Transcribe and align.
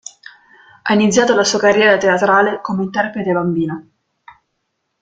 Ha 0.83 0.93
iniziato 0.95 1.35
la 1.35 1.43
sua 1.43 1.59
carriera 1.59 1.95
teatrale 1.99 2.59
come 2.63 2.81
interprete 2.81 3.31
bambino. 3.33 3.87